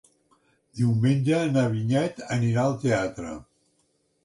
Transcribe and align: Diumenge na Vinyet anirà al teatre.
Diumenge 0.79 1.41
na 1.51 1.67
Vinyet 1.75 2.25
anirà 2.39 2.65
al 2.65 2.77
teatre. 2.87 3.39